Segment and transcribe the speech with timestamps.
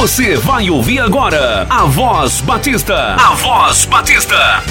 [0.00, 3.16] Você vai ouvir agora a Voz Batista.
[3.16, 4.62] A Voz Batista.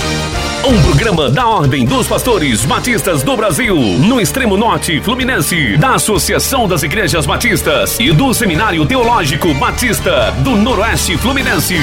[0.66, 6.66] Um programa da Ordem dos Pastores Batistas do Brasil, no extremo norte fluminense, da Associação
[6.66, 11.76] das Igrejas Batistas e do Seminário Teológico Batista do Noroeste Fluminense.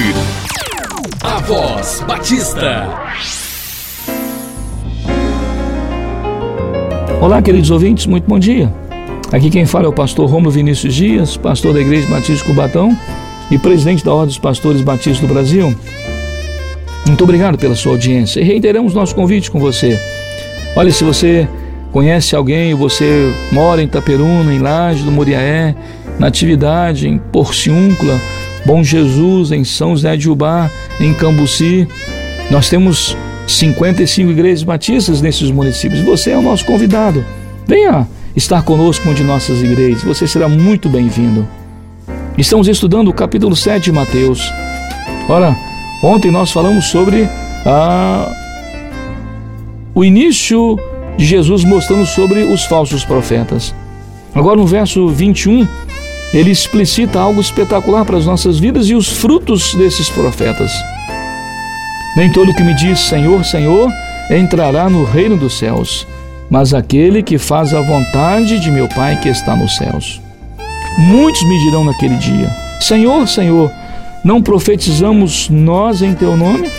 [1.23, 2.89] A Voz Batista.
[7.21, 8.73] Olá, queridos ouvintes, muito bom dia.
[9.31, 12.97] Aqui quem fala é o pastor Romulo Vinícius Dias, pastor da Igreja Batista Cubatão
[13.55, 15.73] e presidente da Ordem dos Pastores Batistas do Brasil.
[17.07, 19.99] Muito obrigado pela sua audiência e reiteramos nosso convite com você.
[20.75, 21.49] Olha, se você
[21.93, 25.73] conhece alguém, você mora em Itaperuna, em Laje do Moriaé,
[26.19, 28.21] na Atividade, em Porciúncula,
[28.67, 31.87] Bom Jesus, em São José de Ubá, em Cambuci,
[32.51, 33.17] nós temos
[33.47, 36.01] 55 igrejas batistas nesses municípios.
[36.01, 37.25] Você é o nosso convidado.
[37.69, 40.03] Venha estar conosco em uma de nossas igrejas.
[40.03, 41.47] Você será muito bem-vindo.
[42.37, 44.53] Estamos estudando o capítulo 7 de Mateus.
[45.29, 45.57] Ora,
[46.03, 47.29] ontem nós falamos sobre
[47.65, 48.29] a...
[49.95, 50.77] o início
[51.17, 53.73] de Jesus mostrando sobre os falsos profetas.
[54.35, 55.65] Agora, no verso 21,
[56.33, 60.73] ele explicita algo espetacular para as nossas vidas e os frutos desses profetas.
[62.17, 63.89] Nem todo que me diz Senhor, Senhor
[64.29, 66.05] entrará no reino dos céus,
[66.51, 70.24] mas aquele que faz a vontade de meu Pai que está nos céus.
[70.99, 72.49] Muitos me dirão naquele dia:
[72.81, 73.71] Senhor, Senhor,
[74.25, 76.71] não profetizamos nós em teu nome?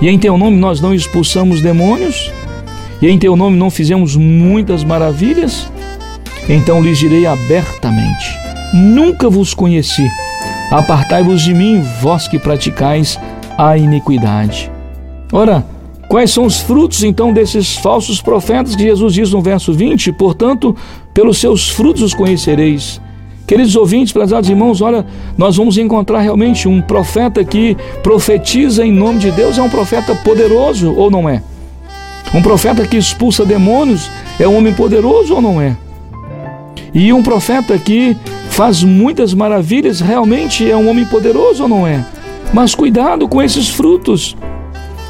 [0.00, 2.32] E em teu nome nós não expulsamos demônios?
[3.02, 5.70] E em teu nome não fizemos muitas maravilhas?
[6.48, 8.38] Então lhes direi abertamente:
[8.72, 10.08] Nunca vos conheci.
[10.70, 13.18] Apartai-vos de mim, vós que praticais
[13.58, 14.70] a iniquidade.
[15.32, 15.64] Ora,
[16.10, 20.10] Quais são os frutos então desses falsos profetas que Jesus diz no verso 20?
[20.14, 20.76] Portanto,
[21.20, 22.98] pelos seus frutos os conhecereis.
[23.46, 25.04] Queridos ouvintes, prezados irmãos, olha,
[25.36, 30.14] nós vamos encontrar realmente um profeta que profetiza em nome de Deus, é um profeta
[30.14, 31.42] poderoso ou não é?
[32.32, 35.76] Um profeta que expulsa demônios é um homem poderoso ou não é?
[36.94, 38.16] E um profeta que
[38.48, 42.02] faz muitas maravilhas realmente é um homem poderoso ou não é?
[42.50, 44.34] Mas cuidado com esses frutos.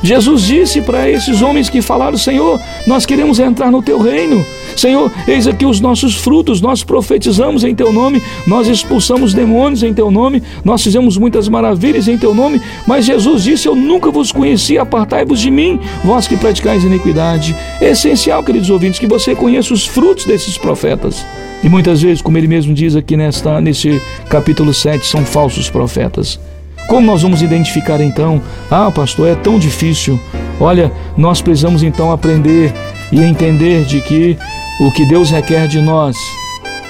[0.03, 4.44] Jesus disse para esses homens que falaram: Senhor, nós queremos entrar no teu reino.
[4.76, 9.92] Senhor, eis aqui os nossos frutos, nós profetizamos em teu nome, nós expulsamos demônios em
[9.92, 14.32] teu nome, nós fizemos muitas maravilhas em teu nome, mas Jesus disse: Eu nunca vos
[14.32, 17.56] conheci, apartai-vos de mim, vós que praticais iniquidade.
[17.81, 21.25] É essencial, queridos ouvintes, que você conheça os frutos desses profetas.
[21.62, 26.41] E muitas vezes, como ele mesmo diz aqui nesta, nesse capítulo 7, são falsos profetas.
[26.88, 28.42] Como nós vamos identificar então?
[28.70, 30.19] Ah, pastor, é tão difícil.
[30.58, 32.72] Olha, nós precisamos então aprender
[33.12, 34.38] e entender de que
[34.81, 36.16] o que Deus requer de nós,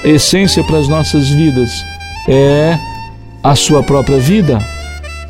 [0.05, 1.71] essência para as nossas vidas,
[2.29, 2.79] é
[3.43, 4.59] a sua própria vida.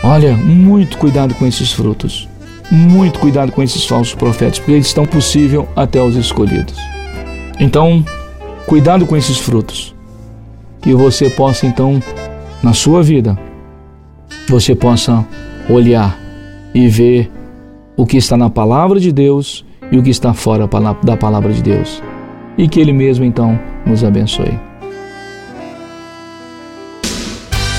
[0.02, 2.28] Olha, muito cuidado com esses frutos.
[2.70, 6.76] Muito cuidado com esses falsos profetas, porque eles estão possível até os escolhidos.
[7.58, 8.04] Então,
[8.66, 9.94] cuidado com esses frutos.
[10.80, 12.02] Que você possa então,
[12.62, 13.38] na sua vida,
[14.48, 15.26] você possa
[15.68, 16.18] olhar
[16.74, 17.30] e ver
[17.96, 20.68] o que está na palavra de Deus e o que está fora
[21.02, 22.02] da palavra de Deus.
[22.56, 24.58] E que Ele mesmo então nos abençoe.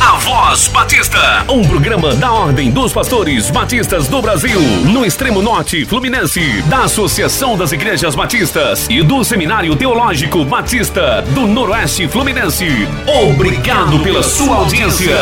[0.02, 4.60] A Voz Batista, um programa da Ordem dos Pastores Batistas do Brasil,
[4.92, 11.48] no extremo norte fluminense, da Associação das Igrejas Batistas e do Seminário Teológico Batista do
[11.48, 12.68] Noroeste Fluminense.
[13.30, 15.16] Obrigado pela sua audiência.